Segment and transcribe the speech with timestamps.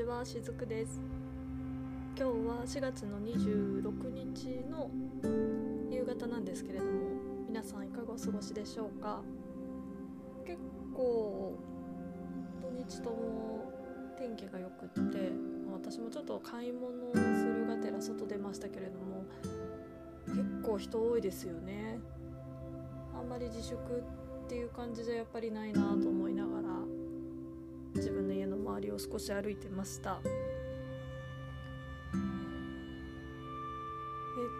[0.00, 0.98] ちはしずくです。
[2.18, 4.90] 今日は4月の26日の
[5.90, 6.90] 夕方なんですけれども
[7.46, 9.20] 皆さんいかがお過ごしでしょうか？
[10.46, 10.58] 結
[10.94, 11.54] 構
[12.62, 13.70] 土日とも
[14.16, 15.32] 天気が良くって
[15.70, 19.26] 私もちょっと買い物をするがてら外出ましたけれども
[20.28, 21.98] 結構人多いですよね。
[23.14, 26.49] あんまり自粛っていう感じじゃやっぱりないなと思いながら。
[28.90, 30.20] を少し歩いてました。
[30.22, 30.26] え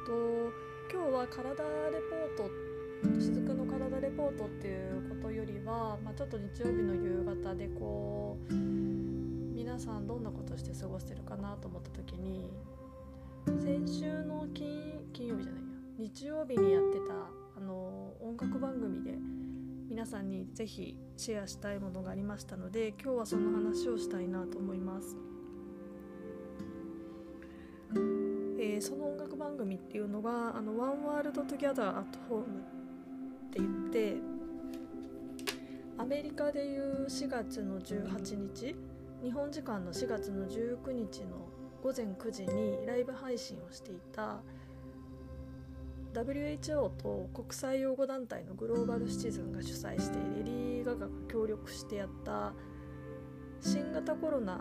[0.02, 0.12] っ、と
[0.92, 2.50] 今日は体レポート
[3.18, 12.50] 雫の体レポートっていうことよりは、まあ、ちょっと日曜日の夕方でこう皆さんどんなことして過ごしてるかなと思った時に
[13.46, 15.68] 先週の金金曜日じゃないや
[15.98, 17.14] 日曜日にやってた
[17.56, 19.12] あの音楽番組で
[19.90, 25.16] 皆さんにぜひシェアしたいものがありましたので今日はその話をしたいなと思います。
[28.60, 34.16] えー、その音楽番組っていうのが「あの One World Together at Home」って言って
[35.98, 38.76] アメリカでいう4月の18日
[39.24, 41.48] 日本時間の4月の19日の
[41.82, 44.40] 午前9時にライブ配信をしていた
[46.12, 52.52] WHO と国際養護団体のグローバルシチズンが主催してレディー・ガガが協力してやった
[53.60, 54.60] 新型コロナ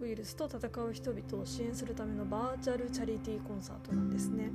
[0.00, 4.50] ウイルスと戦う人々を支援するためのバーチャルチャリティーコンサートなんですね。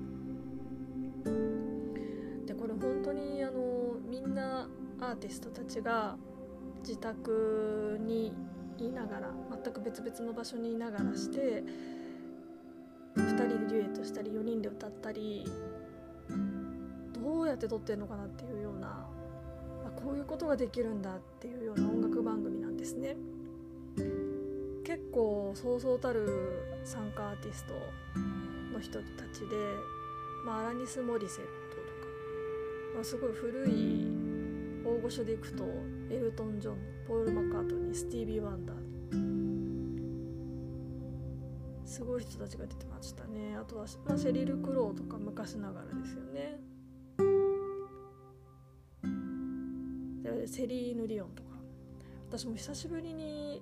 [2.45, 4.67] でこれ本当にあのみんな
[4.99, 6.17] アーティストたちが
[6.81, 8.33] 自宅に
[8.77, 11.63] いながら全く別々の場所にいながらして
[13.15, 15.45] 2人でデュエットしたり4人で歌ったり
[17.29, 19.05] どうやって撮ってんのかなっていうような
[19.85, 23.15] あこういうことができるんだっていうような音楽番組なんですね。
[24.83, 26.27] 結構そうそうたる
[26.83, 27.73] 参加アーティスト
[28.73, 29.45] の人たちで、
[30.43, 31.89] まあ、アラニス・モリセットとか、
[32.95, 34.07] まあ、すごい古い
[34.83, 35.63] 大御所でいくと
[36.09, 38.79] エルトン・ジョンポール・マカートニースティービー・ワンダー。
[41.85, 43.55] すごい人たちが出てましたね。
[43.55, 46.68] あとは、まあ、シェリル・クローとか昔ながらですよね。
[50.39, 51.49] でセリーヌ・リオンとか。
[52.29, 53.59] 私も久しぶりに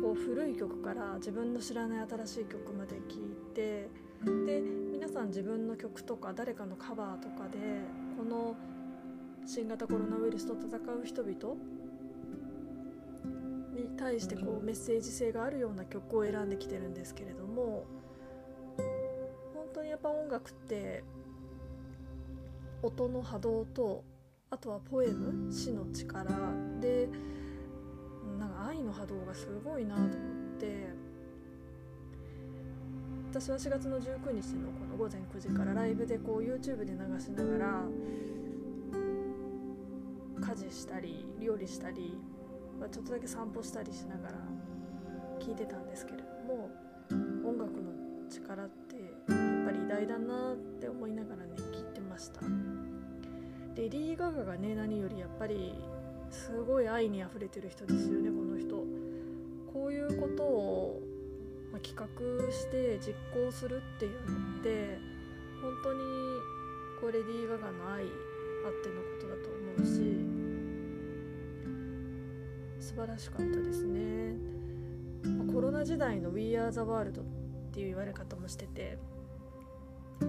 [0.00, 3.88] こう古い曲から自分の知らない新しい曲まで聴いて
[4.46, 4.60] で
[4.92, 7.58] 皆さん自分の曲とか誰かのカバーとかで
[8.16, 8.54] この
[9.44, 11.56] 新型コロナウイルスと戦う人々
[13.74, 17.84] に対してこうメッセージ性があるような曲を選んできてるんですけれども
[19.54, 21.02] 本当にやっぱ音楽って
[22.82, 24.04] 音の波動と
[24.50, 26.24] あとはポエム詩の力。
[26.80, 27.08] で
[28.38, 30.10] なんか愛の波動がすごいなと思っ
[30.58, 31.08] て。
[33.30, 37.84] 私は4月の19日のこの午前9時からライブでこう YouTube で流しながら
[40.40, 42.16] 家事したり料理したり
[42.90, 44.34] ちょっとだけ散歩したりしながら
[45.38, 46.70] 聞いてたんですけれども
[47.46, 47.92] 音楽の
[48.30, 52.40] 力ってやっぱり偉大だなって思いながらね聞いてました。
[53.78, 55.72] レディー・ガガがね何よりやっぱり
[56.30, 58.76] すごい愛にあふれてる人ですよねこの人。
[59.72, 61.00] こういうことを、
[61.72, 64.98] ま企画して実行するっていうのって
[65.62, 66.00] 本当に
[67.00, 70.26] こうレディー・ガガの愛あってのことだと思うし
[72.84, 74.34] 素晴らしかったですね。
[75.52, 77.24] コロナ時代の We Are the World っ
[77.70, 78.98] ていう言われ方もしてて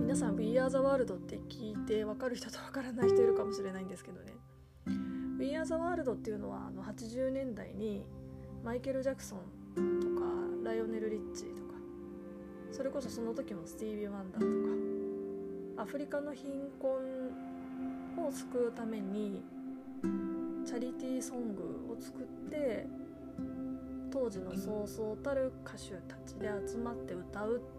[0.09, 4.33] 皆さん We Are the World って聞いて分かる人と分からない人いるかもしれないんですけどね。
[5.37, 8.07] We Are the World っていうのはあの80年代に
[8.63, 10.25] マイケル・ジャクソンとか
[10.63, 11.75] ライオネル・リッチとか
[12.71, 19.43] それこそその時もスティービー・ワンダーとかアフリカの貧困を救うために
[20.65, 22.87] チャリティーソングを作って
[24.11, 27.78] 当時のそうそうたる歌手たちで集まって歌うって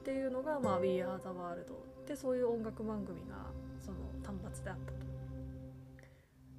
[0.00, 1.74] っていうのが、まあ、We Are the World
[2.08, 3.36] でそういう音楽番組が
[3.78, 5.00] その単発であったと。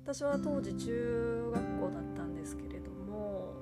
[0.03, 3.53] 私は当時中学校だったんですけれども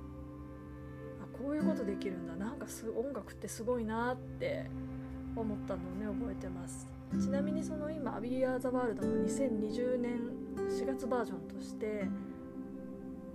[1.21, 2.35] あこういうことできるんだ。
[2.35, 4.69] なんかす音楽ってすごいなって
[5.35, 6.87] 思ったのをね覚えてます。
[7.19, 10.19] ちなみにその今「We Are the World」の2020年
[10.57, 12.07] 4月バージョンとして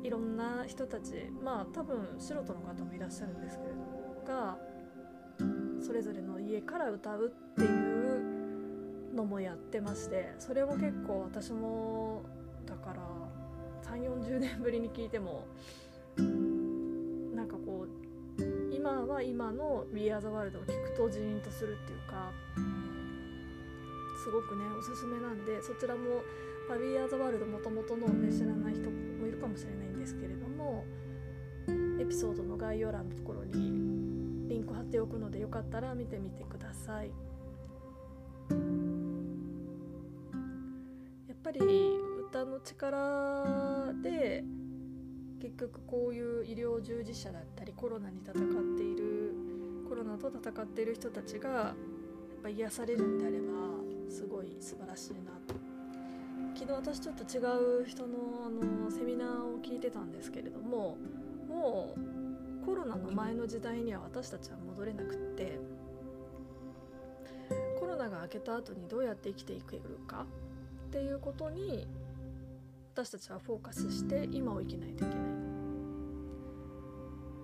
[0.02, 4.56] いろんな人たちまあ多分素人の方もいらっしゃるんですけれどもが
[5.84, 12.22] それぞれの家から歌うっていうのもやってましてそれも結構私も
[12.64, 13.02] だから
[13.92, 15.46] 3 4 0年ぶりに聞いても
[16.16, 22.32] なんかこう今は今の We Are the World を聞くとジーンとするっていうか
[24.24, 26.22] すごくねおすすめなんでそちらも、
[26.66, 30.86] まあ、We Are the World もともとのね知らない人もいるかもしれないんですけれども
[32.00, 34.03] エピソードの概要欄のところに
[34.54, 37.08] リンク貼っておくのでよかったら見てみてください。
[41.28, 41.60] やっぱり
[42.28, 44.44] 歌の力で
[45.40, 48.34] 結局こういう医療従事者だったりコロナに戦っ
[48.76, 49.34] ている
[49.88, 51.74] コロナと戦っている人たちがやっ
[52.44, 53.44] ぱ癒されるんであれば
[54.08, 55.54] すごい素晴らしいなと
[56.54, 57.40] 昨日私ちょっと違
[57.82, 60.96] う人のあのセミナーを聞いてたんですけれども
[61.48, 62.23] もう
[62.64, 65.58] コロナの前の時代には私たちは戻れなくって
[67.78, 70.26] コロナが明けた後にどうやって生きていけるか
[70.88, 71.86] っていうことに
[72.94, 75.24] 私たちはフォーカスして今を生きないといけない。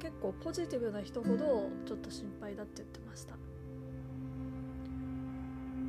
[0.01, 3.35] 結構ポジティブな人ほどちょっと心配だって言ってました、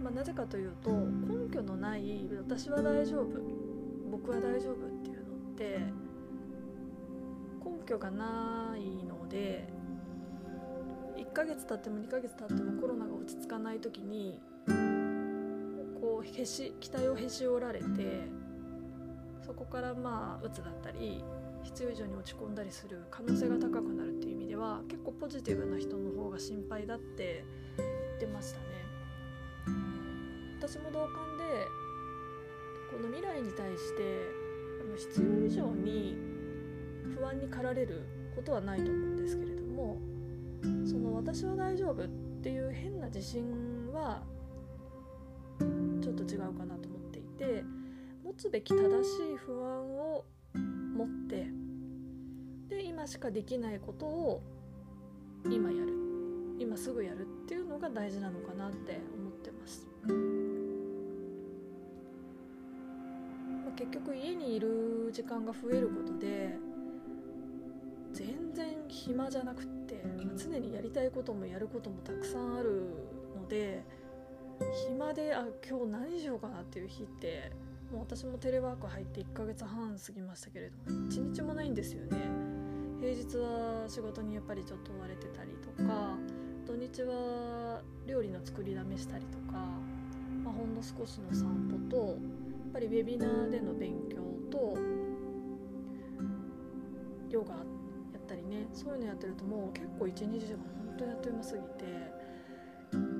[0.04, 3.28] まあ、なぜかというと根拠のない「私は大丈夫」
[4.12, 5.80] 「僕は大丈夫」っていうのって
[7.64, 9.68] 根拠がないので
[11.18, 14.42] 1ヶ月経っても2ヶ月経ってもコロナが落ち着かない時に
[16.00, 17.86] こうへし期待をへし折られて
[19.46, 21.24] そこからまあうつだったり
[21.64, 27.46] 必要以上に落ち込んだりする可能性が高くなるっていう意味では結構ポジティブな人の方が心配だって
[27.78, 27.86] 言
[28.18, 28.66] ってましたね。
[30.60, 31.66] 私も同感で
[32.92, 34.42] この未来に対して
[34.98, 36.18] 必要以上に
[37.16, 38.04] 不安に駆られる
[38.36, 39.98] ことはないと思うんですけれども
[40.86, 42.08] その私は大丈夫っ
[42.42, 44.22] ていう変な自信は
[46.02, 47.64] ちょっと違うかなと思っていて
[48.24, 50.26] 持つべき正しい不安を
[50.96, 51.48] 持って
[52.70, 54.42] で今しかできないことを
[55.46, 55.94] 今やる
[56.60, 59.88] 今すぐやるっていうのが大事なのかなって思ってます、
[63.76, 66.56] 結局家にいる時間が増えることで
[69.06, 70.04] 暇じゃなくって、
[70.38, 72.84] 常にやりたいこともやることもたくさんある
[73.36, 73.84] ので
[74.88, 77.52] 暇であ今日何しようかなっていう日って
[77.92, 82.18] もう私もテレワーク入って1ヶ月半過ぎましたけれども1日もないんですよね。
[83.02, 86.16] 平日は仕事にやっぱりちょっと追われてたりとか
[86.68, 89.58] 土日は料理の作りだめしたりとか、
[90.44, 92.18] まあ、ほんの少しの散歩とやっ
[92.74, 94.18] ぱりウェビナーでの勉強
[94.52, 94.78] と
[97.32, 97.81] ヨガやったりね
[98.74, 101.86] そういうのやってるともう結構一日時間本当にあっという間すぎて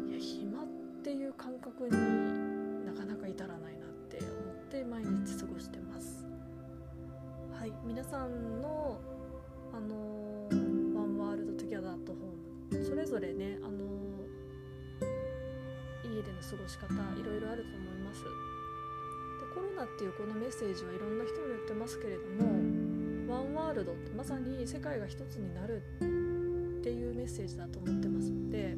[0.10, 0.66] いや暇っ
[1.04, 6.26] ていう感覚になかなか至らないなって思って毎日過ごしてます。
[7.60, 9.00] はい皆さんの
[9.74, 13.86] あの One World Together at Hoームそれぞれねあの
[16.04, 16.88] 家での過ごし方
[17.20, 18.24] いろいろあると思います。
[18.24, 18.30] で
[19.54, 22.81] コロナっていうこのメッセージはいろんな人に言ってますけれども
[23.32, 28.76] ワンワールドってまさに世界が一つになるっていうメッセージだと思ってますので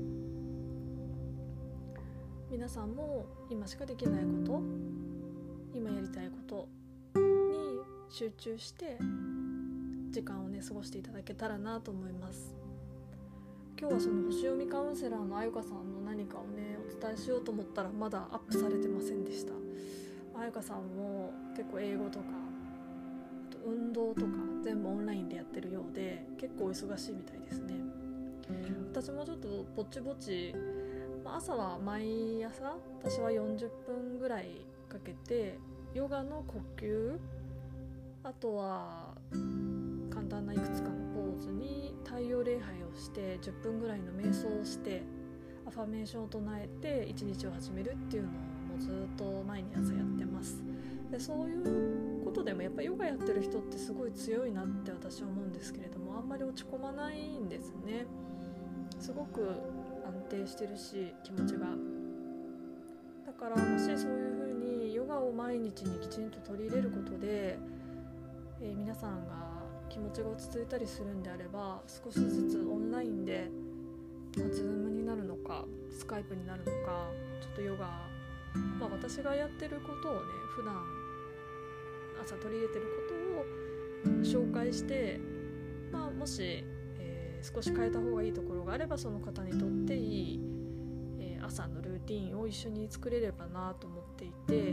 [2.52, 4.62] 皆さんも今しかできないこと
[5.74, 6.68] 今やりたいこ
[7.16, 7.80] とに
[8.10, 9.00] 集中して
[10.12, 12.54] 時間をね過ごしていただけたらなと思います。
[13.80, 19.54] 今日はその星読みカウンセラーのあゆかさんの何かをねお伝えしようと思ったらまだアップされてませんでした。
[20.40, 22.43] あゆかさんも結構英語とか
[26.58, 27.74] 構忙しいみたいですね。
[28.92, 30.54] 私もちょっとぼちぼち
[31.24, 35.58] まあ朝は毎朝私は40分ぐらいかけて
[35.94, 37.18] ヨガの呼吸
[38.24, 39.16] あとは
[40.12, 45.02] 簡単ないくつかのポーズに太陽礼拝をして10分ぐらいの瞑想をして
[45.66, 50.62] アファメーションを唱えて一日を始めるっていうのをもうずっと毎日朝やってます。
[51.12, 58.08] でそういうことでもやっぱヨガやってる人ってすごい強いなって私は思うんですけれどもあんまり落ち込まないんですね。
[59.00, 59.52] すごく
[60.04, 61.68] 安定してるし気持ちが。
[63.28, 67.60] だからもしそういうヨガを毎日にきちんと取り入れることで、
[68.62, 69.34] えー、皆さんが
[69.90, 73.48] 気持ちが落ち着いたりするんであれば少しずつオンラインで、
[74.38, 77.12] まあ、Zoom になるのかスカイプになるのか
[77.42, 77.86] ちょっとヨガ、
[78.80, 80.20] まあ、私がやってることをね
[80.56, 81.03] 普段
[82.22, 85.20] 朝取り入れてることを紹介して、
[85.92, 86.64] まあ、もし、
[87.00, 90.40] えー、少し変えた方がいいところがあればその方にとっていい、
[91.20, 94.72] えー、朝のルーティンを一緒に作れればなと思っていて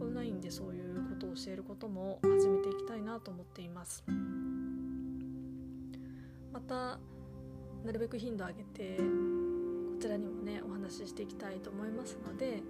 [0.00, 4.04] オンラインでそういうことを教えることも始めていきたいなと思っています。
[6.52, 6.98] また
[7.84, 9.02] なるべく頻度上げてこ
[10.00, 12.62] ちらにもねお話ししていきたいと思いますので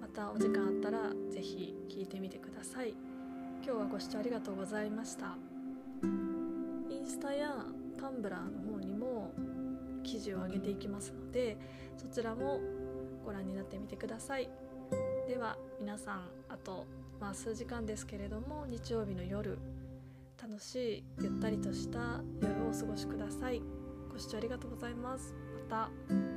[0.00, 3.05] またお時間あったら是非聞いてみてください。
[3.64, 5.36] 今日はご視聴ありがとうございました。
[6.02, 6.06] イ
[6.98, 7.64] ンスタや
[7.98, 9.32] タンブラーの方にも
[10.02, 11.56] 記事を上げていきますので
[11.96, 12.60] そちらも
[13.24, 14.48] ご覧になってみてください。
[15.26, 16.86] では皆さんあと、
[17.20, 19.58] まあ、数時間ですけれども日曜日の夜
[20.40, 23.60] 楽しいゆったりとした夜をお過ごしください。
[24.12, 25.34] ご視聴ありがとうございます。
[25.68, 26.35] また。